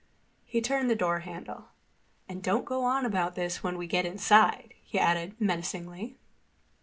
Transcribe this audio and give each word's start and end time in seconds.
He 0.45 0.61
turned 0.61 0.89
the 0.89 0.95
door 0.95 1.19
handle. 1.19 1.65
"And 2.27 2.41
don't 2.41 2.65
go 2.65 2.85
on 2.85 3.05
about 3.05 3.35
this 3.35 3.61
when 3.61 3.77
we 3.77 3.85
get 3.85 4.03
inside," 4.03 4.73
he 4.81 4.97
added 4.97 5.39
menacingly. 5.39 6.17